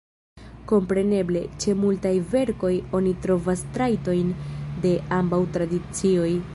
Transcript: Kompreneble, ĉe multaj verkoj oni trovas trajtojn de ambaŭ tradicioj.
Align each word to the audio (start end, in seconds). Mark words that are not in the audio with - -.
Kompreneble, 0.69 1.43
ĉe 1.65 1.75
multaj 1.81 2.13
verkoj 2.31 2.73
oni 3.01 3.13
trovas 3.27 3.65
trajtojn 3.77 4.35
de 4.87 4.99
ambaŭ 5.21 5.43
tradicioj. 5.59 6.31